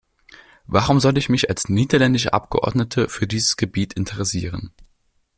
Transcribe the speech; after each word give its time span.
Warum 0.65 0.99
soll 0.99 1.15
ich 1.19 1.29
mich 1.29 1.47
als 1.51 1.69
niederländische 1.69 2.33
Abgeordnete 2.33 3.07
für 3.07 3.27
dieses 3.27 3.55
Gebiet 3.55 3.93
interessieren? 3.93 4.73